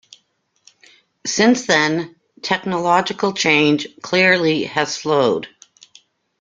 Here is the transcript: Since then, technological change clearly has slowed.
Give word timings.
Since 1.27 1.67
then, 1.67 2.15
technological 2.41 3.33
change 3.33 3.87
clearly 4.01 4.63
has 4.63 4.91
slowed. 4.95 5.47